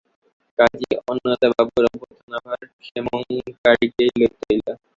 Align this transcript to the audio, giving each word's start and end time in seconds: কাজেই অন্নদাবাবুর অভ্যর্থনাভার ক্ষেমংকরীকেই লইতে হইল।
কাজেই 0.59 0.95
অন্নদাবাবুর 1.03 1.85
অভ্যর্থনাভার 1.89 2.61
ক্ষেমংকরীকেই 2.79 4.11
লইতে 4.19 4.43
হইল। 4.43 4.67